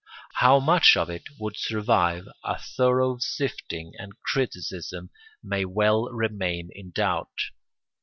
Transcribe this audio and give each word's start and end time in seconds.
How 0.39 0.59
much 0.59 0.97
of 0.97 1.11
it 1.11 1.29
would 1.37 1.55
survive 1.57 2.25
a 2.43 2.59
thorough 2.59 3.19
sifting 3.19 3.93
and 3.99 4.19
criticism, 4.23 5.11
may 5.43 5.63
well 5.63 6.09
remain 6.09 6.69
in 6.73 6.89
doubt. 6.89 7.39